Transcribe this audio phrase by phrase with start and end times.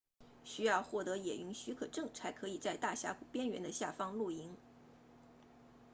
[0.43, 4.57] 需要获得野营许可证才可以在大峡谷边缘的下方露营